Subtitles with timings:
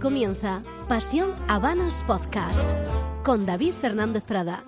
[0.00, 2.64] Comienza Pasión Habanos Podcast
[3.22, 4.64] con David Fernández Prada.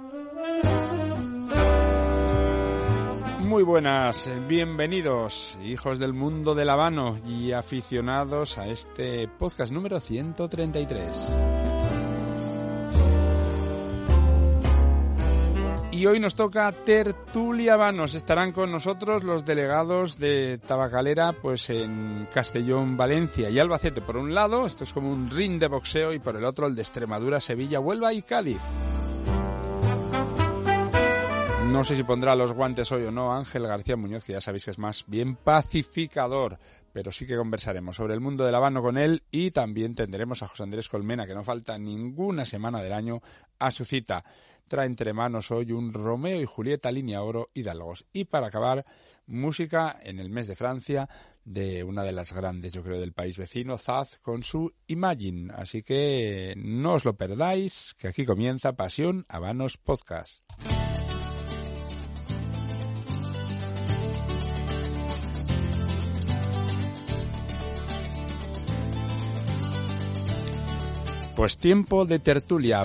[3.40, 11.51] Muy buenas, bienvenidos, hijos del mundo del habano y aficionados a este podcast número 133.
[16.02, 18.16] Y hoy nos toca tertulia habanos.
[18.16, 24.34] Estarán con nosotros los delegados de Tabacalera, pues en Castellón, Valencia y Albacete por un
[24.34, 27.38] lado, esto es como un ring de boxeo, y por el otro el de Extremadura,
[27.38, 28.58] Sevilla, Huelva y Cádiz.
[31.66, 34.64] No sé si pondrá los guantes hoy o no Ángel García Muñoz, que ya sabéis
[34.64, 36.58] que es más bien pacificador,
[36.92, 40.48] pero sí que conversaremos sobre el mundo del habano con él y también tendremos a
[40.48, 43.22] José Andrés Colmena, que no falta ninguna semana del año
[43.60, 44.24] a su cita.
[44.72, 48.06] Trae entre manos hoy un Romeo y Julieta línea oro hidalgos.
[48.10, 48.86] Y para acabar,
[49.26, 51.10] música en el mes de Francia
[51.44, 55.52] de una de las grandes, yo creo, del país vecino, Zaz, con su Imagine.
[55.54, 60.42] Así que no os lo perdáis, que aquí comienza Pasión Habanos Podcast.
[71.36, 72.82] Pues tiempo de tertulia.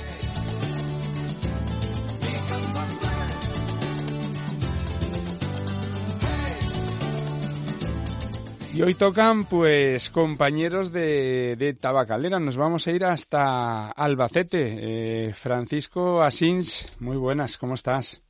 [8.78, 12.39] Y hoy tocan, pues, compañeros de, de Tabacalera.
[12.39, 15.30] Nos vamos a ir hasta Albacete.
[15.30, 18.23] Eh, Francisco Asins, muy buenas, ¿cómo estás?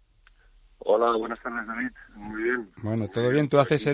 [0.78, 1.90] Hola, buenas tardes, David.
[2.16, 2.72] Muy bien.
[2.82, 3.50] Bueno, todo bien.
[3.50, 3.94] Tú haces...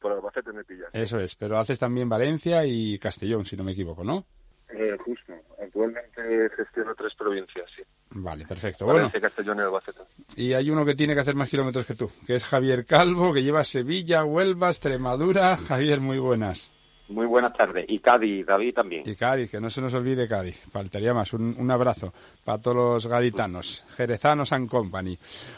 [0.00, 0.88] por Albacete me pillas.
[0.94, 4.24] Eso es, pero haces también Valencia y Castellón, si no me equivoco, ¿no?
[4.70, 5.34] Eh, justo.
[5.62, 7.82] Actualmente gestiono tres provincias, sí.
[8.26, 8.86] Vale, perfecto.
[8.86, 10.00] Bueno, Castellón y Albacete.
[10.34, 13.32] y hay uno que tiene que hacer más kilómetros que tú, que es Javier Calvo,
[13.32, 15.56] que lleva Sevilla, Huelva, Extremadura.
[15.56, 16.72] Javier, muy buenas.
[17.08, 17.86] Muy buenas tardes.
[17.88, 19.02] Y Cádiz, David también.
[19.06, 20.64] Y Cádiz, que no se nos olvide Cádiz.
[20.70, 21.32] Faltaría más.
[21.32, 22.12] Un, un abrazo
[22.44, 25.16] para todos los gaditanos, jerezanos and company.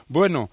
[0.08, 0.50] Bueno,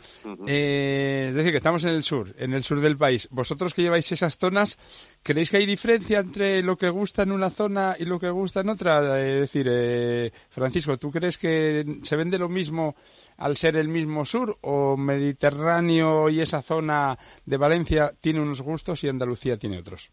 [0.47, 3.27] eh, es decir, que estamos en el sur, en el sur del país.
[3.31, 4.77] Vosotros que lleváis esas zonas,
[5.21, 8.61] ¿creéis que hay diferencia entre lo que gusta en una zona y lo que gusta
[8.61, 9.19] en otra?
[9.19, 12.95] Es decir, eh, Francisco, ¿tú crees que se vende lo mismo
[13.37, 19.03] al ser el mismo sur o Mediterráneo y esa zona de Valencia tiene unos gustos
[19.03, 20.11] y Andalucía tiene otros?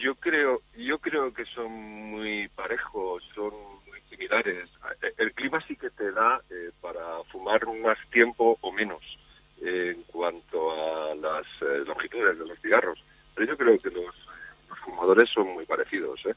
[0.00, 3.52] Yo creo, yo creo que son muy parejos, son
[3.86, 4.68] muy similares.
[5.02, 9.02] Eh, El clima sí que te da eh, para fumar más tiempo o menos
[9.60, 13.02] eh, en cuanto a las eh, longitudes de los cigarros.
[13.34, 14.14] Pero yo creo que los,
[14.68, 16.34] los fumadores son muy parecidos, ¿eh?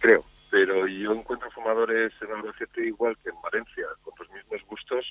[0.00, 0.24] Creo.
[0.50, 5.04] Pero yo encuentro fumadores en Albacete igual que en Valencia, con los mismos gustos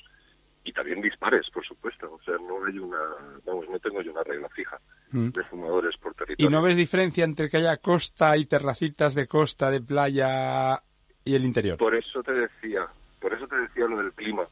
[0.64, 2.10] y también dispares, por supuesto.
[2.14, 2.98] O sea, no hay una,
[3.44, 4.78] vamos, no tengo yo una regla fija
[5.12, 5.28] Mm.
[5.30, 6.33] de fumadores por territorio.
[6.44, 10.82] ¿Y no ves diferencia entre que haya costa y terracitas de costa, de playa
[11.24, 11.78] y el interior?
[11.78, 12.86] Por eso te decía,
[13.20, 14.44] por eso te decía lo del clima.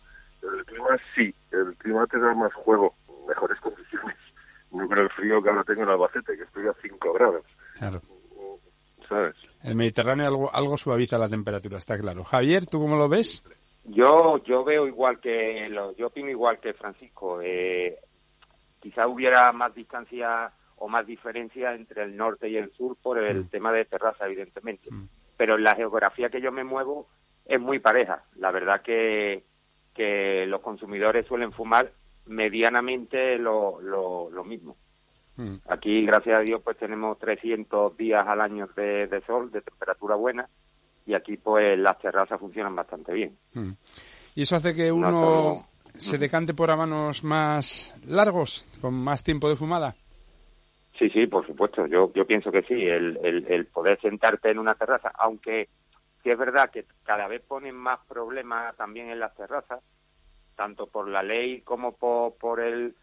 [0.43, 2.95] Lo del clima sí, el clima te da más juego,
[3.29, 4.17] mejores condiciones.
[4.73, 7.45] No con el frío que ahora tengo en Albacete, que estoy a 5 grados,
[7.79, 8.01] Claro.
[9.09, 9.35] ¿sabes?
[9.63, 12.25] El Mediterráneo algo, algo suaviza la temperatura, está claro.
[12.25, 13.43] Javier, ¿tú cómo lo ves?
[13.85, 17.41] Yo yo veo igual que lo- yo opino igual que Francisco.
[17.43, 17.97] Eh,
[18.81, 20.51] quizá hubiera más distancia
[20.85, 23.49] o más diferencia entre el norte y el sur por el Mm.
[23.51, 24.91] tema de terraza, evidentemente.
[24.91, 25.09] Mm.
[25.37, 27.07] Pero en la geografía que yo me muevo
[27.47, 28.25] es muy pareja.
[28.37, 29.45] La verdad que
[29.95, 31.93] que los consumidores suelen fumar
[32.27, 34.75] medianamente lo, lo, lo mismo.
[35.37, 35.57] Mm.
[35.69, 40.17] Aquí, gracias a Dios, pues tenemos 300 días al año de, de sol, de temperatura
[40.17, 40.49] buena,
[41.07, 43.37] y aquí pues las terrazas funcionan bastante bien.
[44.35, 49.49] ¿Y eso hace que No uno se decante por habanos más largos, con más tiempo
[49.51, 49.95] de fumada?
[51.03, 51.85] Sí, sí, por supuesto.
[51.89, 52.75] Yo, yo pienso que sí.
[52.75, 55.69] El, el, el poder sentarte en una terraza, aunque
[56.23, 59.83] sí es verdad que cada vez ponen más problemas también en las terrazas,
[60.55, 62.95] tanto por la ley como por, por el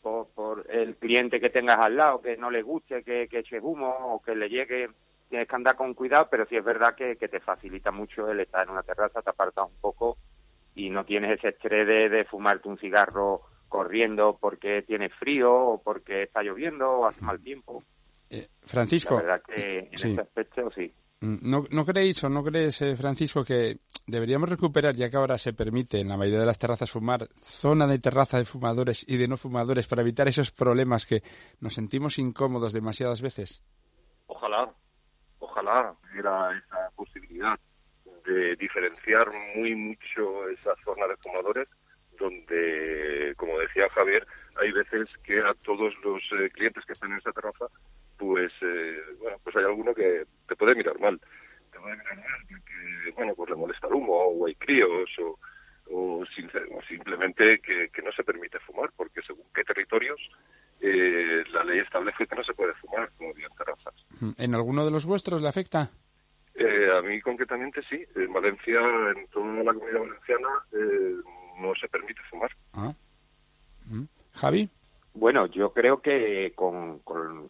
[0.00, 3.58] por, por el cliente que tengas al lado, que no le guste, que, que eche
[3.58, 4.90] humo o que le llegue,
[5.28, 8.38] tienes que andar con cuidado, pero sí es verdad que, que te facilita mucho el
[8.38, 10.16] estar en una terraza, te apartas un poco
[10.76, 15.82] y no tienes ese estrés de, de fumarte un cigarro corriendo porque tiene frío o
[15.82, 17.84] porque está lloviendo o hace mal tiempo.
[18.30, 19.16] Eh, Francisco.
[19.16, 20.92] La verdad que en ese aspecto sí.
[21.20, 25.36] Mm, ¿No, ¿No creéis o no crees, eh, Francisco, que deberíamos recuperar, ya que ahora
[25.36, 29.16] se permite en la mayoría de las terrazas fumar, zona de terraza de fumadores y
[29.16, 31.22] de no fumadores para evitar esos problemas que
[31.60, 33.62] nos sentimos incómodos demasiadas veces?
[34.26, 34.72] Ojalá,
[35.40, 37.58] ojalá hubiera esa posibilidad
[38.24, 41.66] de diferenciar muy mucho esa zona de fumadores
[42.18, 44.26] donde, como decía Javier,
[44.60, 47.66] hay veces que a todos los eh, clientes que están en esa terraza,
[48.16, 51.20] pues, eh, bueno, pues hay alguno que te puede mirar mal.
[51.70, 55.38] Te puede mirar mal porque, bueno, pues le molesta el humo, o hay críos, o,
[55.90, 56.24] o,
[56.88, 60.20] simplemente que, no se permite fumar, porque según qué territorios
[60.80, 63.94] eh, la ley establece que no se puede fumar, como en terrazas.
[64.38, 65.90] ¿En alguno de los vuestros le afecta?
[66.90, 68.04] a mí concretamente sí.
[68.16, 68.80] En Valencia,
[69.14, 70.48] en toda la comunidad valenciana,
[71.60, 72.50] no se permite fumar.
[72.72, 72.92] Ah.
[73.86, 74.04] Mm.
[74.38, 74.68] Javi.
[75.14, 77.00] Bueno, yo creo que con,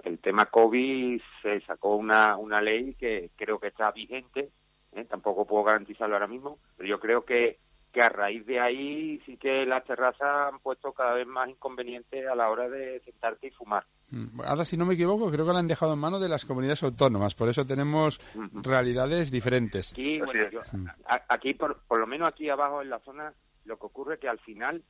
[0.04, 4.50] el tema COVID se sacó una, una ley que creo que está vigente,
[4.92, 5.04] ¿eh?
[5.04, 7.58] tampoco puedo garantizarlo ahora mismo, pero yo creo que,
[7.92, 12.26] que a raíz de ahí sí que las terrazas han puesto cada vez más inconvenientes
[12.26, 13.84] a la hora de sentarte y fumar.
[14.10, 14.40] Mm.
[14.46, 16.82] Ahora, si no me equivoco, creo que la han dejado en manos de las comunidades
[16.82, 18.18] autónomas, por eso tenemos
[18.62, 19.92] realidades diferentes.
[19.92, 20.86] Aquí, mm.
[21.28, 23.34] aquí por, por lo menos aquí abajo en la zona
[23.66, 24.82] lo que ocurre es que al final,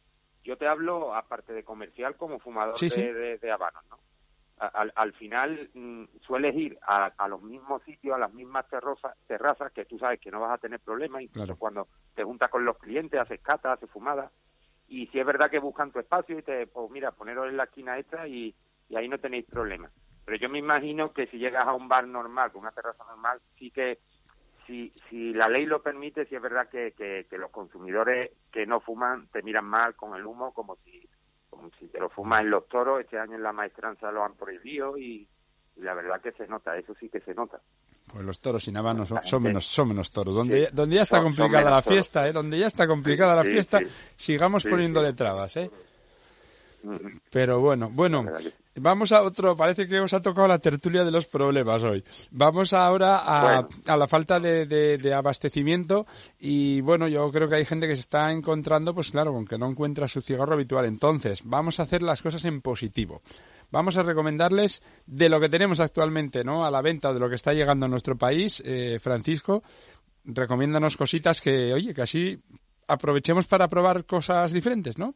[0.49, 3.99] yo te hablo, aparte de comercial, como fumador de, De, habanos, ¿no?
[4.57, 9.85] Al, final mm, sueles ir a, los mismos sitios, a las mismas terrazas, terrazas que
[9.85, 13.21] tú sabes que no vas a tener problemas, incluso cuando te juntas con los clientes,
[13.21, 14.33] haces cata, haces fumada,
[14.89, 17.65] y si es verdad que buscan tu espacio y te, pues mira, poneros en la
[17.65, 18.55] esquina esta y,
[18.89, 19.93] y ahí no tenéis problemas.
[20.25, 23.39] Pero yo me imagino que si llegas a un bar normal, con una terraza normal,
[23.59, 23.99] sí que
[24.69, 28.81] si, si la ley lo permite, si es verdad que, que, los consumidores que no
[28.81, 31.09] fuman te miran mal con el humo, como si,
[31.49, 33.01] como si te lo fumas en los toros.
[33.01, 35.27] Este año en la maestranza lo han prohibido y,
[35.77, 37.61] la verdad que se nota, eso sí que se nota.
[38.13, 40.35] Pues los toros sin habanos son, menos, son menos toros.
[40.35, 42.33] Donde, donde ya está complicada la fiesta, ¿eh?
[42.33, 43.81] donde ya está complicada la fiesta,
[44.17, 45.57] sigamos poniéndole trabas.
[45.57, 45.71] ¿eh?
[47.31, 48.25] Pero bueno, bueno,
[48.77, 52.05] vamos a otro, parece que os ha tocado la tertulia de los problemas hoy.
[52.31, 56.07] Vamos ahora a, a la falta de, de, abastecimiento
[56.39, 59.59] y bueno, yo creo que hay gente que se está encontrando, pues claro, con que
[59.59, 60.85] no encuentra su cigarro habitual.
[60.85, 63.23] Entonces, vamos a hacer las cosas en positivo.
[63.71, 66.65] Vamos a recomendarles de lo que tenemos actualmente, ¿no?
[66.65, 69.63] A la venta, de lo que está llegando a nuestro país, eh, Francisco,
[70.25, 72.39] recomiéndanos cositas que, oye, que así
[72.87, 75.15] aprovechemos para probar cosas diferentes, ¿no?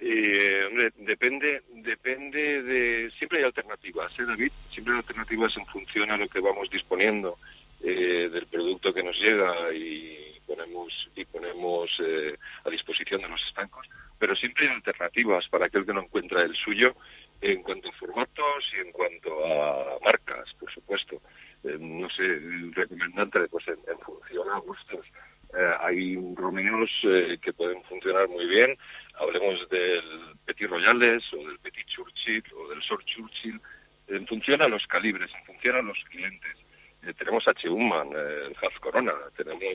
[0.00, 3.10] Eh, hombre, depende, depende de.
[3.18, 4.52] Siempre hay alternativas, ¿eh, David?
[4.72, 7.38] Siempre hay alternativas en función a lo que vamos disponiendo
[7.82, 13.40] eh, del producto que nos llega y ponemos y ponemos eh, a disposición de los
[13.48, 13.88] estancos.
[14.18, 16.94] Pero siempre hay alternativas para aquel que no encuentra el suyo
[17.40, 21.20] en cuanto a formatos y en cuanto a marcas, por supuesto.
[21.64, 22.40] Eh, no sé,
[22.72, 25.06] recomendante, pues en función a gustos
[25.54, 28.76] eh, hay romeos eh, que pueden funcionar muy bien.
[29.18, 33.60] Hablemos del Petit Royales o del Petit Churchill o del Short Churchill.
[34.08, 36.56] En función a los calibres, en función a los clientes.
[37.02, 37.68] Eh, tenemos H.
[37.68, 39.74] Human, el Half Corona, tenemos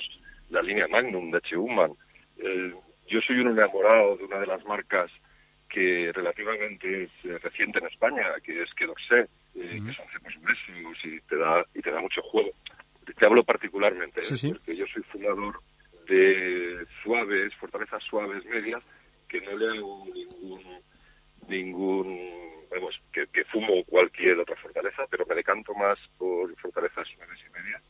[0.50, 1.56] la línea Magnum de H.
[1.56, 1.92] Human.
[3.08, 5.12] yo soy un enamorado de una de las marcas
[5.70, 11.38] que relativamente es reciente en España, que es Quedoxé, que son cepos gruesos y te
[11.38, 12.52] da y te da mucho juego
[13.04, 14.50] te hablo particularmente, ¿eh?
[14.50, 15.60] porque yo soy fumador
[16.08, 18.84] de suaves, fortalezas suaves medias,
[19.28, 20.62] que no le hago ningún,
[21.48, 22.20] ningún
[22.70, 27.82] vamos, que, fumo cualquier otra fortaleza, pero me decanto más por fortalezas suaves y medias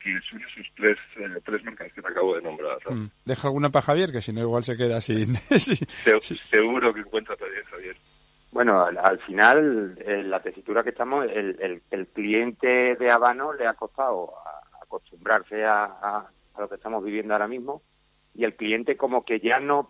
[0.00, 2.78] que son esos tres, eh, tres marcas que te acabo de nombrar.
[2.88, 3.10] Mm.
[3.24, 5.34] Deja alguna para Javier, que si no igual se queda sin...
[6.50, 7.96] Seguro que encuentra también Javier.
[8.50, 13.66] Bueno, al, final, en la tesitura que estamos, el, el, el cliente de Habano le
[13.66, 14.32] ha costado
[15.18, 17.82] acostumbrarse a, lo que estamos viviendo ahora mismo
[18.34, 19.88] y el cliente como que ya no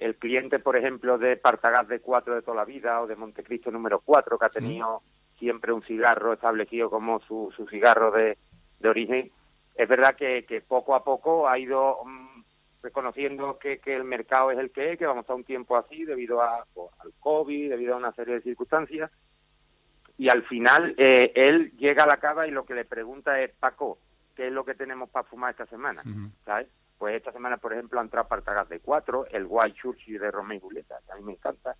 [0.00, 3.70] el cliente por ejemplo de Partagas de 4 de toda la vida o de Montecristo
[3.70, 5.02] número 4 que ha tenido
[5.38, 8.38] siempre un cigarro establecido como su, su cigarro de,
[8.80, 9.30] de origen
[9.76, 12.42] es verdad que, que poco a poco ha ido mm,
[12.82, 16.04] reconociendo que, que el mercado es el que es, que vamos a un tiempo así
[16.04, 19.10] debido a, pues, al COVID, debido a una serie de circunstancias.
[20.18, 23.52] Y al final eh, él llega a la cava y lo que le pregunta es,
[23.52, 23.98] Paco,
[24.34, 26.02] qué es lo que tenemos para fumar esta semana,
[26.44, 26.68] ¿sabes?
[26.98, 30.58] Pues esta semana, por ejemplo, han entrado Partagas de 4, el White Churchill de Romeo
[30.58, 31.74] y Julieta, que a mí me encanta.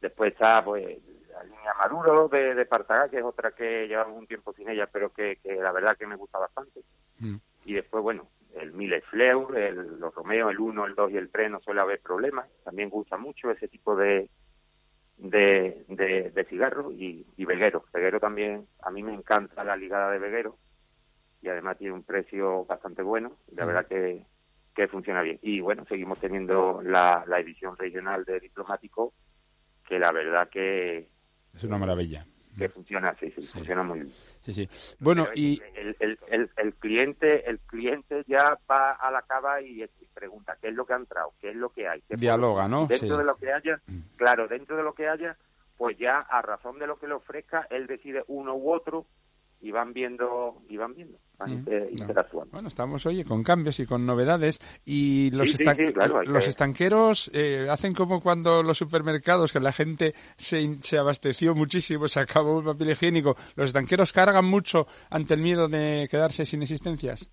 [0.00, 0.84] Después está, pues,
[1.30, 4.88] la línea Maduro de, de Partagas, que es otra que llevamos un tiempo sin ella,
[4.90, 6.80] pero que, que la verdad que me gusta bastante.
[7.64, 11.30] Y después, bueno, el Miles Fleur, el, los Romeo, el 1, el 2 y el
[11.30, 12.48] 3 no suele haber problemas.
[12.64, 14.30] También gusta mucho ese tipo de,
[15.18, 17.84] de, de, de cigarros y, y Veguero.
[17.92, 20.56] Veguero también, a mí me encanta la ligada de Veguero
[21.42, 23.32] y además tiene un precio bastante bueno.
[23.50, 24.24] Y la verdad que,
[24.74, 25.38] que funciona bien.
[25.42, 29.12] Y bueno, seguimos teniendo la, la edición regional de Diplomático,
[29.86, 31.08] que la verdad que...
[31.52, 32.24] Es una maravilla
[32.58, 34.12] que funciona sí, sí, funciona muy bien.
[34.42, 34.68] Sí, sí.
[34.98, 39.84] Bueno, y el, el, el, el, cliente el cliente ya va a la cava y,
[40.12, 42.02] pregunta qué es lo que ha entrado, qué es lo que hay.
[42.10, 42.86] Dialoga, ¿no?
[42.86, 44.16] Dentro de lo que haya, mm.
[44.16, 45.36] claro, dentro de lo que haya,
[45.76, 49.06] pues ya a razón de lo que le ofrezca, él decide uno u otro
[49.62, 52.50] y van viendo y van viendo van interactuando.
[52.52, 55.48] Bueno, estamos oye con cambios y con novedades y los,
[56.26, 62.08] los estanqueros eh, hacen como cuando los supermercados que la gente se, se abasteció muchísimo,
[62.08, 66.62] se acabó el papel higiénico, los estanqueros cargan mucho ante el miedo de quedarse sin
[66.62, 67.30] existencias.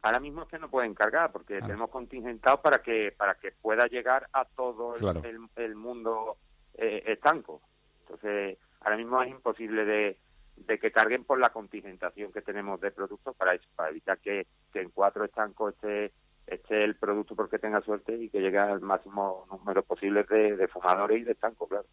[0.00, 1.60] Ahora mismo es que no pueden cargar porque ah.
[1.60, 6.38] tenemos contingentado para que para que pueda llegar a todo el, el, mundo
[6.74, 7.60] eh, estanco.
[8.00, 10.18] Entonces, ahora mismo es imposible de
[10.56, 13.58] de que carguen por la contingentación que tenemos de productos para,
[13.90, 18.80] evitar que, en cuatro estancos esté, el producto porque tenga suerte y que llegue al
[18.80, 21.86] máximo número posible de, fumadores y de estancos, claro.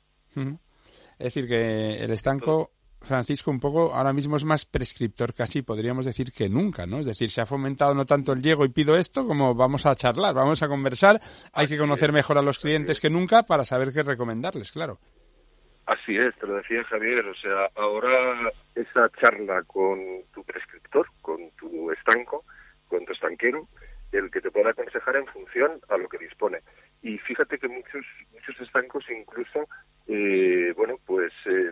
[1.17, 6.05] Es decir, que el estanco, Francisco, un poco ahora mismo es más prescriptor casi, podríamos
[6.05, 6.99] decir que nunca, ¿no?
[6.99, 9.95] Es decir, se ha fomentado no tanto el llego y pido esto como vamos a
[9.95, 11.21] charlar, vamos a conversar,
[11.53, 14.99] hay que conocer mejor a los clientes que nunca para saber qué recomendarles, claro.
[15.89, 19.99] Así es, te lo decía Javier, o sea, ahora esa charla con
[20.35, 22.45] tu prescriptor, con tu estanco,
[22.87, 23.67] con tu estanquero,
[24.11, 26.59] el que te pueda aconsejar en función a lo que dispone.
[27.01, 29.67] Y fíjate que muchos muchos estancos incluso,
[30.05, 31.71] eh, bueno, pues eh,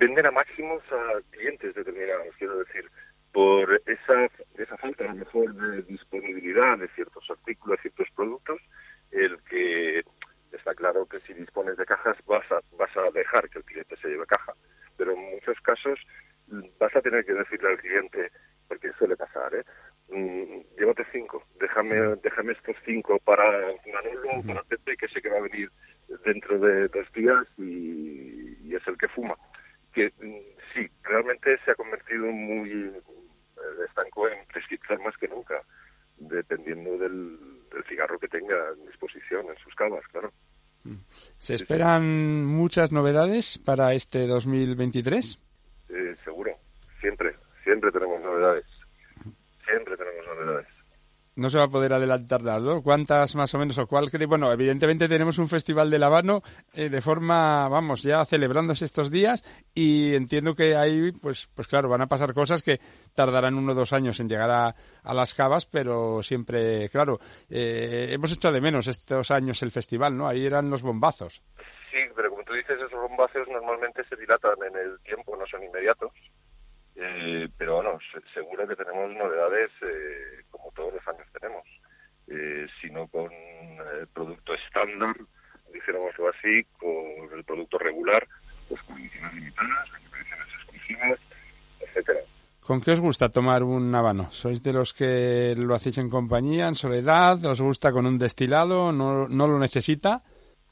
[0.00, 2.90] venden a máximos a clientes determinados, quiero decir,
[3.32, 4.28] por esa,
[4.60, 8.60] esa falta a lo mejor de disponibilidad de ciertos artículos, ciertos productos,
[9.12, 10.02] el que
[10.52, 13.96] está claro que si dispones de cajas vas a, vas a dejar que el cliente
[13.96, 14.54] se lleve caja,
[14.96, 15.98] pero en muchos casos
[16.78, 18.30] vas a tener que decirle al cliente,
[18.66, 19.64] porque suele pasar, ¿eh?
[20.10, 23.44] Mm, llévate cinco, déjame, déjame estos cinco para
[23.92, 25.70] Manolo, para Pepe, que sé que va a venir
[26.24, 29.34] dentro de dos días y, es el que fuma.
[29.92, 30.38] Que mm,
[30.72, 35.62] sí, realmente se ha convertido muy el estanco en prescriptor más que nunca,
[36.18, 37.38] dependiendo del,
[37.72, 40.32] del cigarro que tenga en disposición en sus cavas, claro.
[41.38, 45.38] ¿Se esperan muchas novedades para este 2023?
[45.90, 46.52] Eh, seguro,
[47.00, 47.34] siempre,
[47.64, 48.64] siempre tenemos novedades.
[49.66, 50.77] Siempre tenemos novedades
[51.38, 55.08] no se va a poder adelantar nada, ¿Cuántas más o menos o cuál Bueno, evidentemente
[55.08, 56.42] tenemos un festival de Habano
[56.74, 61.88] eh, de forma, vamos, ya celebrándose estos días y entiendo que ahí, pues, pues claro,
[61.88, 62.80] van a pasar cosas que
[63.14, 64.74] tardarán uno o dos años en llegar a,
[65.14, 67.18] las cavas, pero siempre, claro,
[67.48, 70.26] eh, hemos hecho de menos estos años el festival, ¿no?
[70.26, 71.42] Ahí eran los bombazos.
[71.90, 75.62] Sí, pero como tú dices, esos bombazos normalmente se dilatan en el tiempo, no son
[75.62, 76.12] inmediatos.
[77.00, 77.98] Eh, pero bueno,
[78.34, 81.64] seguro que tenemos novedades eh, como todos los años tenemos,
[82.26, 85.14] eh, sino con el producto estándar,
[85.72, 88.26] dijéramos así, con el producto regular,
[88.68, 91.20] pues con ediciones limitadas, ediciones exclusivas,
[91.80, 92.20] etcétera.
[92.66, 94.32] ¿Con qué os gusta tomar un habano?
[94.32, 97.42] ¿Sois de los que lo hacéis en compañía, en soledad?
[97.44, 98.90] ¿Os gusta con un destilado?
[98.90, 100.22] ¿No, no lo necesita?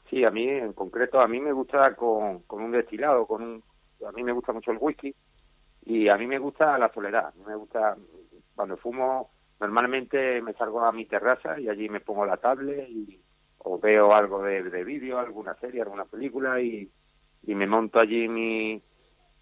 [0.09, 3.63] Sí, a mí en concreto, a mí me gusta con, con un destilado, con un,
[4.05, 5.15] a mí me gusta mucho el whisky,
[5.87, 7.95] y a mí me gusta la soledad, me gusta,
[8.53, 13.21] cuando fumo, normalmente me salgo a mi terraza y allí me pongo la tablet y,
[13.59, 16.91] o veo algo de, de vídeo, alguna serie, alguna película y,
[17.43, 18.83] y me monto allí mi,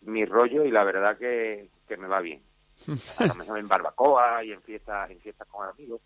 [0.02, 2.44] mi rollo y la verdad que, que me va bien.
[3.18, 6.02] A lo mejor en barbacoa y en fiestas en fiestas con amigos,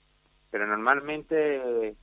[0.50, 1.98] pero normalmente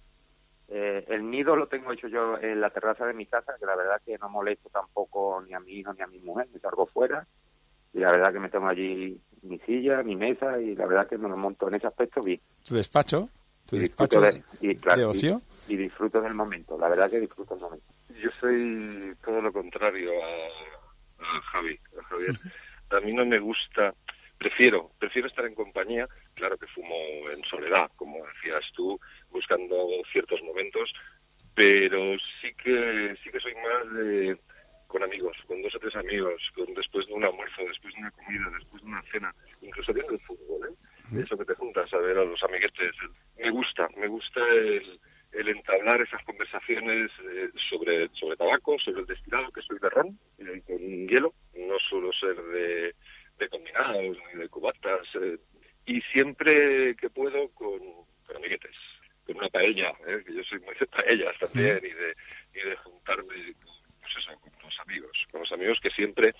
[0.68, 3.76] eh, el nido lo tengo hecho yo en la terraza de mi casa, que la
[3.76, 6.84] verdad que no molesto tampoco ni a mi hijo ni a mi mujer, me salgo
[6.84, 7.26] fuera
[7.96, 11.16] y la verdad que me tengo allí mi silla, mi mesa y la verdad que
[11.16, 12.38] me lo monto en ese aspecto bien.
[12.68, 13.30] ¿Tu despacho?
[13.68, 15.40] ¿Tu despacho de, ocio?
[15.66, 17.86] Y, disfruto del momento, la verdad que disfruto el momento.
[18.10, 22.36] Yo soy todo lo contrario a, Javi, a Javier.
[22.90, 23.94] A mí no me gusta,
[24.38, 26.94] prefiero, prefiero estar en compañía, claro que fumo
[27.34, 29.00] en soledad, como decías tú,
[29.30, 29.74] buscando
[30.12, 30.92] ciertos momentos,
[31.54, 31.98] pero
[32.42, 34.38] sí que sí que soy más de
[35.06, 38.46] amigos, con dos o tres amigos, con, después de un almuerzo, después de una comida,
[38.58, 39.30] después de una cena,
[39.62, 40.74] incluso viendo el fútbol, ¿eh?
[41.22, 42.92] Eso que te juntas a ver a los amiguetes.
[43.38, 44.98] Me gusta, me gusta el,
[45.32, 50.18] el entablar esas conversaciones eh, sobre, sobre tabaco, sobre el destilado, que soy de ron,
[50.38, 52.94] eh, con hielo, no suelo ser de,
[53.38, 55.06] de combinados ni de cubatas.
[55.22, 55.38] Eh,
[55.86, 57.48] y siempre que puedo
[61.56, 62.14] bien y de,
[62.54, 66.34] y de juntarme con, pues eso, con los amigos, con los amigos que siempre,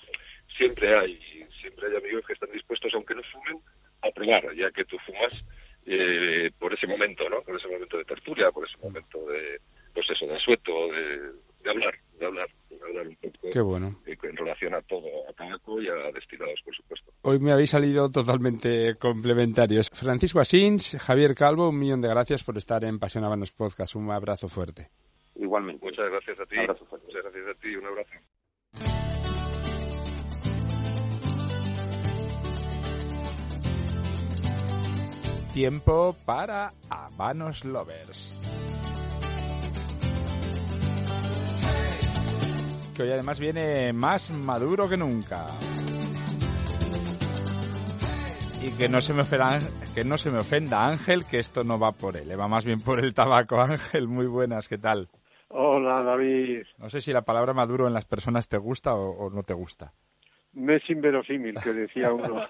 [0.56, 1.18] siempre hay,
[1.61, 3.58] siempre hay amigos que están dispuestos, aunque no fumen,
[4.02, 5.32] a probar, ya que tú fumas
[5.87, 7.42] eh, por ese momento, ¿no?
[7.42, 9.61] Por ese momento de tertulia, por ese momento de,
[9.94, 11.32] pues eso, de asueto, de,
[11.62, 13.45] de hablar, de hablar, de hablar un poco.
[13.56, 13.98] Qué bueno.
[14.04, 17.10] eh, en relación a todo, a tabaco y a destilados, por supuesto.
[17.22, 19.88] Hoy me habéis salido totalmente complementarios.
[19.88, 23.96] Francisco Asins, Javier Calvo, un millón de gracias por estar en Pasión Habanos Podcast.
[23.96, 24.90] Un abrazo fuerte.
[25.36, 25.82] Igualmente.
[25.82, 26.56] Muchas gracias a ti.
[26.56, 27.06] Un abrazo fuerte.
[27.06, 27.76] Muchas gracias a ti.
[27.76, 28.10] Un abrazo.
[35.54, 38.38] Tiempo para Habanos Lovers.
[42.97, 45.45] Que hoy además viene más maduro que nunca.
[48.62, 49.59] Y que no se me ofenda,
[49.95, 52.65] que no se me ofenda Ángel, que esto no va por él, eh, va más
[52.65, 53.61] bien por el tabaco.
[53.61, 55.09] Ángel, muy buenas, ¿qué tal?
[55.49, 56.62] Hola, David.
[56.79, 59.53] No sé si la palabra maduro en las personas te gusta o, o no te
[59.53, 59.93] gusta.
[60.55, 62.47] Me es inverosímil, que decía uno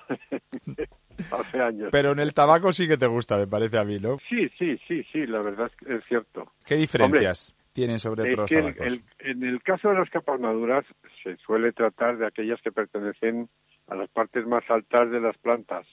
[1.33, 1.89] hace años.
[1.91, 4.19] Pero en el tabaco sí que te gusta, me parece a mí, ¿no?
[4.29, 6.53] Sí, sí, sí, sí, la verdad es, que es cierto.
[6.65, 10.87] ¿Qué diferencias tienen sobre Es que el- en el caso de las capas maduras
[11.23, 13.51] se suele tratar de aquellas que pertenecen
[13.89, 15.87] a las partes más altas de las plantas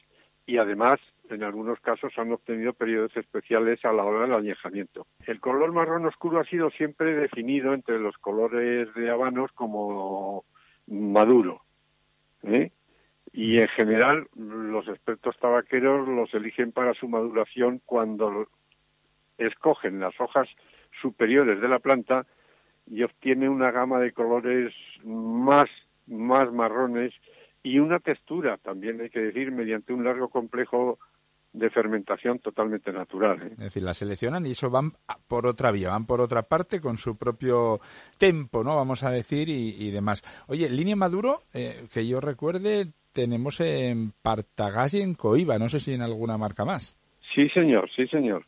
[0.46, 5.08] y además en algunos casos han obtenido periodos especiales a la hora del añejamiento.
[5.28, 10.46] El color marrón oscuro ha sido siempre definido entre los colores de habanos como
[10.88, 11.64] maduro.
[12.44, 12.72] ¿eh?
[13.34, 18.48] Y en general los expertos tabaqueros los eligen para su maduración cuando
[19.38, 20.48] escogen las hojas
[21.02, 22.26] superiores de la planta
[22.90, 24.74] y obtiene una gama de colores
[25.04, 25.70] más,
[26.08, 27.14] más marrones
[27.64, 31.00] y una textura, también hay que decir, mediante un largo complejo
[31.54, 33.42] de fermentación totalmente natural.
[33.42, 33.50] ¿eh?
[33.52, 34.92] Es decir, la seleccionan y eso van
[35.28, 37.80] por otra vía, van por otra parte con su propio
[38.18, 38.76] tempo, ¿no?
[38.76, 40.24] Vamos a decir, y, y demás.
[40.48, 45.80] Oye, línea Maduro, eh, que yo recuerde, tenemos en Partagás y en Coiba, no sé
[45.80, 46.98] si en alguna marca más.
[47.34, 48.46] Sí, señor, sí, señor.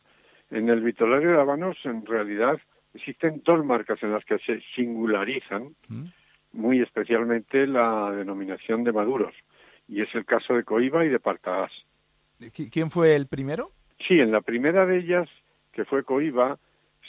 [0.50, 2.58] En el vitolario de Habanos, en realidad,
[2.94, 6.04] existen dos marcas en las que se singularizan ¿Mm?
[6.52, 9.34] muy especialmente la denominación de maduros.
[9.88, 11.72] Y es el caso de Coiba y de Partagás.
[12.40, 13.70] ¿Qui- ¿Quién fue el primero?
[14.06, 15.28] Sí, en la primera de ellas,
[15.72, 16.58] que fue Coiba,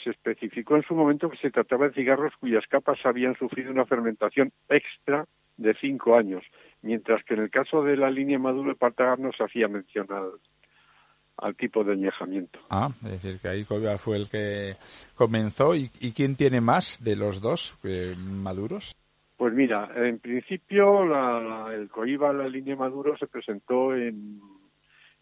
[0.04, 3.84] se especificó en su momento que se trataba de cigarros cuyas capas habían sufrido una
[3.86, 6.44] fermentación extra de cinco años,
[6.82, 10.06] mientras que en el caso de la línea Maduro de Partagás no se hacía mención
[10.10, 10.30] al,
[11.38, 12.58] al tipo de añejamiento.
[12.70, 14.76] Ah, es decir, que ahí Coiba fue el que
[15.14, 15.74] comenzó.
[15.74, 18.94] ¿Y, y quién tiene más de los dos eh, maduros?
[19.36, 24.40] Pues mira, en principio la- la- el Coiba, la línea Maduro, se presentó en,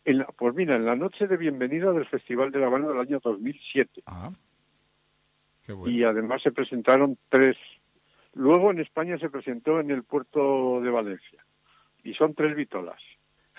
[0.07, 3.01] en la- pues mira, en la noche de bienvenida del Festival de La Habana del
[3.01, 4.03] año 2007.
[4.07, 4.31] Ah,
[5.67, 5.95] qué bueno.
[5.95, 7.57] y además se presentaron tres.
[8.33, 11.45] Luego en España se presentó en el puerto de Valencia
[12.05, 13.01] y son tres vitolas.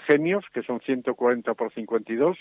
[0.07, 2.37] Genios, que son 140 por 52,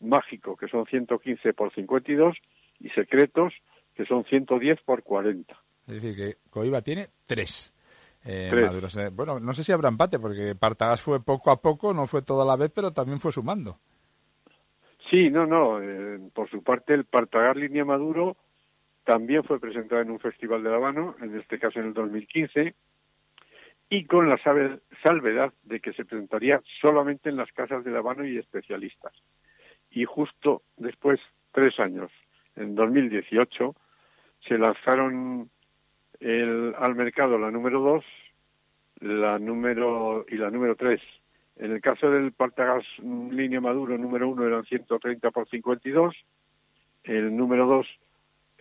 [0.00, 2.36] Mágico, que son 115 por 52
[2.80, 3.52] y Secretos,
[3.94, 5.54] que son 110 por 40.
[5.86, 7.72] Es decir, que Coiba tiene tres.
[8.24, 8.96] eh, maduros.
[8.96, 12.22] Eh, Bueno, no sé si habrá empate, porque Partagás fue poco a poco, no fue
[12.22, 13.76] toda la vez, pero también fue sumando.
[15.10, 15.80] Sí, no, no.
[15.82, 18.36] eh, por su parte, el Partagar Línea Maduro
[19.04, 22.74] también fue presentado en un festival de La Habana, en este caso en el 2015,
[23.88, 24.38] y con la
[25.02, 29.12] salvedad de que se presentaría solamente en las casas de La Habana y especialistas.
[29.90, 31.20] Y justo después,
[31.52, 32.10] tres años,
[32.56, 33.74] en 2018,
[34.40, 35.50] se lanzaron
[36.20, 38.04] el- al mercado la número dos,
[39.00, 41.00] la número y la número tres.
[41.56, 46.14] En el caso del Partagas línea Maduro número uno eran 130 por 52,
[47.04, 47.86] el número dos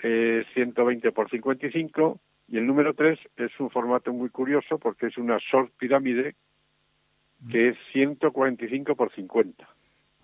[0.04, 5.18] eh, 120 por 55 y el número tres es un formato muy curioso porque es
[5.18, 6.36] una short pirámide
[7.50, 9.68] que es 145 por 50.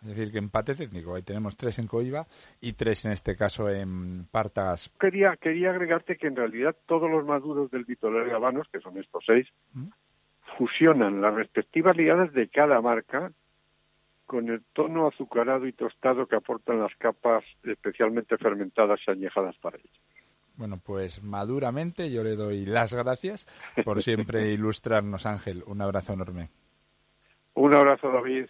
[0.01, 1.13] Es decir, que empate técnico.
[1.13, 2.25] Ahí tenemos tres en Coiba
[2.62, 4.89] y tres en este caso en Partagás.
[4.99, 8.97] Quería, quería agregarte que en realidad todos los maduros del Vitolero de Habanos, que son
[8.97, 9.88] estos seis, ¿Mm?
[10.58, 13.32] fusionan las respectivas ligadas de cada marca
[14.25, 19.77] con el tono azucarado y tostado que aportan las capas especialmente fermentadas y añejadas para
[19.77, 19.89] ello.
[20.60, 23.48] Bueno, pues maduramente yo le doy las gracias
[23.86, 25.63] por siempre ilustrarnos, Ángel.
[25.65, 26.50] Un abrazo enorme.
[27.54, 28.48] Un abrazo, David.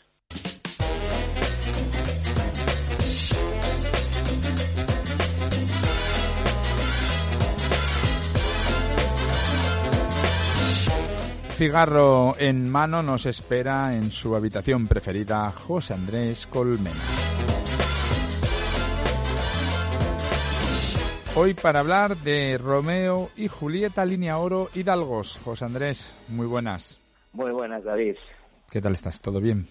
[11.51, 17.28] Cigarro en mano nos espera en su habitación preferida José Andrés Colmena.
[21.39, 25.37] Hoy para hablar de Romeo y Julieta, línea oro, Hidalgos.
[25.37, 26.99] José Andrés, muy buenas.
[27.31, 28.15] Muy buenas, David.
[28.69, 29.21] ¿Qué tal estás?
[29.21, 29.65] ¿Todo bien?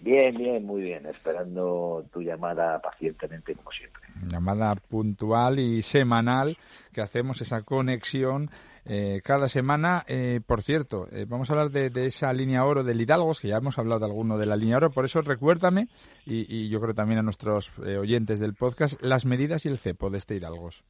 [0.00, 1.06] Bien, bien, muy bien.
[1.06, 4.02] Esperando tu llamada pacientemente, como siempre.
[4.30, 6.58] Llamada puntual y semanal
[6.92, 8.50] que hacemos esa conexión
[8.84, 10.04] eh, cada semana.
[10.06, 13.56] Eh, por cierto, eh, vamos a hablar de, esa línea oro del Hidalgos, que ya
[13.56, 14.90] hemos hablado de alguno de la línea oro.
[14.90, 15.88] Por eso recuérdame,
[16.26, 20.10] y, y yo creo también a nuestros oyentes del podcast, las medidas y el cepo
[20.10, 20.84] de este Hidalgos.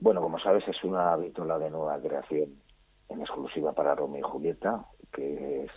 [0.00, 2.50] Bueno, como sabes, es una vitola de nueva creación
[3.08, 5.70] en exclusiva para Romeo y Julieta, que es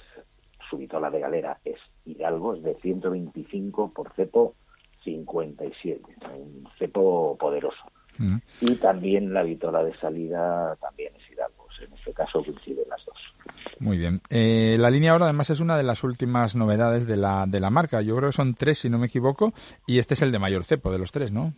[0.70, 4.56] su vitola de galera es Hidalgos de 125 por cepo
[5.04, 6.02] 57,
[6.38, 7.84] un cepo poderoso.
[8.18, 8.38] Mm.
[8.62, 13.18] Y también la vitola de salida también es Hidalgos, en este caso coinciden las dos.
[13.80, 14.22] Muy bien.
[14.30, 17.70] Eh, la línea ahora además es una de las últimas novedades de la, de la
[17.70, 18.02] marca.
[18.02, 19.54] Yo creo que son tres, si no me equivoco,
[19.88, 21.54] y este es el de mayor cepo de los tres, ¿no?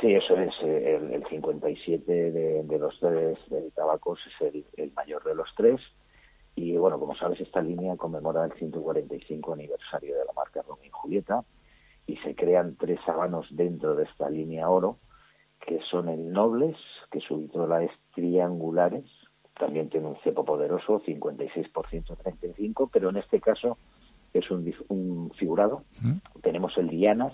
[0.00, 0.52] Sí, eso es.
[0.62, 5.48] Eh, el, 57 de, de, los tres de tabacos es el, el mayor de los
[5.56, 5.80] tres.
[6.54, 10.90] Y bueno, como sabes, esta línea conmemora el 145 aniversario de la marca Romeo y
[10.90, 11.44] Julieta
[12.06, 14.98] y se crean tres habanos dentro de esta línea oro,
[15.66, 16.76] que son el Nobles,
[17.10, 19.04] que su vitrola es triangulares,
[19.58, 23.78] también tiene un cepo poderoso, 56 por 135, pero en este caso
[24.32, 25.82] es un, un figurado.
[26.42, 27.32] Tenemos el Dianas,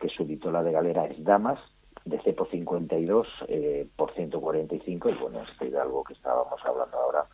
[0.00, 1.60] que su vitrola de galera es Damas,
[2.04, 7.26] de cepo 52 eh, por 145, y bueno, este es algo que estábamos hablando ahora,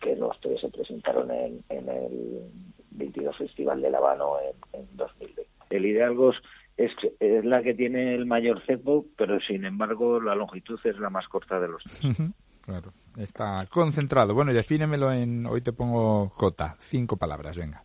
[0.00, 2.42] que los tres se presentaron en, el
[2.90, 5.46] 22 Festival de Habano en, en 2020.
[5.70, 6.36] El Hidalgos
[6.76, 11.10] es, es la que tiene el mayor cepo, pero sin embargo la longitud es la
[11.10, 12.16] más corta de los tres.
[12.62, 14.34] claro, está concentrado.
[14.34, 17.84] Bueno, defínemelo en, hoy te pongo J, cinco palabras, venga.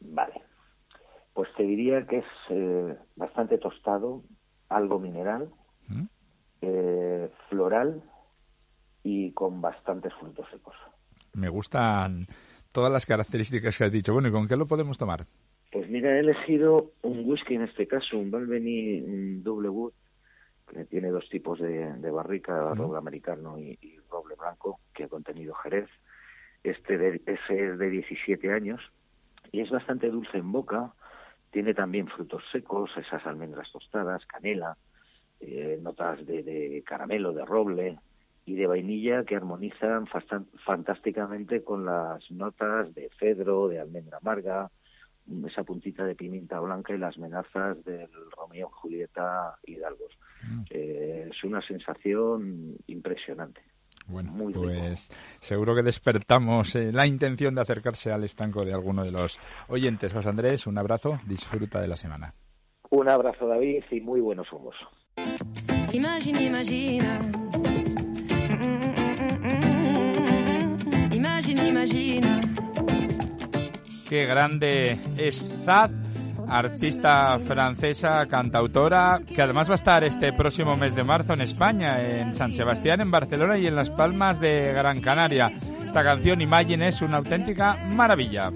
[0.00, 0.34] Vale.
[1.32, 4.22] Pues te diría que es eh, bastante tostado,
[4.68, 5.50] algo mineral,
[6.60, 8.02] eh, floral
[9.02, 10.74] y con bastantes frutos secos
[11.34, 12.26] me gustan
[12.72, 14.12] todas las características que has dicho.
[14.12, 15.26] Bueno, ¿y con qué lo podemos tomar?
[15.70, 19.02] Pues mira, he elegido un whisky en este caso, un Balvenie
[19.42, 19.92] Double Wood,
[20.68, 23.76] que tiene dos tipos de, barrica, roble americano y,
[24.10, 25.88] roble blanco, que ha contenido Jerez.
[26.62, 28.80] Este de, ese es de 17 años
[29.52, 30.92] y es bastante dulce en boca.
[31.50, 34.76] Tiene también frutos secos, esas almendras tostadas, canela,
[35.40, 37.98] eh, notas de caramelo, de roble,
[38.46, 40.06] y de vainilla que armonizan
[40.64, 44.70] fantásticamente con las notas de cedro, de almendra amarga,
[45.46, 50.12] esa puntita de pimienta blanca y las menazas del Romeo Julieta Hidalgos.
[50.42, 50.62] Mm.
[50.68, 53.62] Eh, es una sensación impresionante.
[54.06, 59.12] Bueno, pues seguro que despertamos eh, la intención de acercarse al estanco de alguno de
[59.12, 60.12] los oyentes.
[60.12, 62.34] José Andrés, un abrazo, disfruta de la semana.
[62.90, 64.74] Un abrazo, David, y muy buenos humos.
[65.92, 67.20] Imagina, imagina.
[74.08, 75.90] Qué grande es Zad,
[76.48, 82.00] artista francesa, cantautora, que además va a estar este próximo mes de marzo en España,
[82.00, 85.52] en San Sebastián, en Barcelona y en Las Palmas de Gran Canaria.
[85.86, 88.50] Esta canción Imagine es una auténtica maravilla.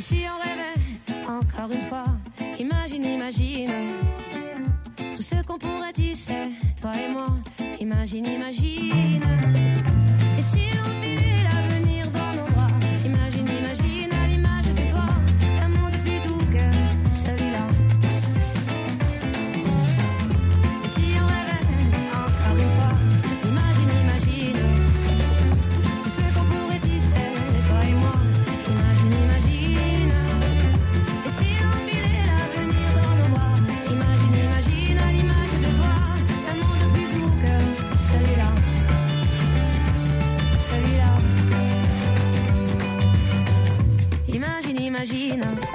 [0.00, 0.37] 需要。
[45.14, 45.67] imagina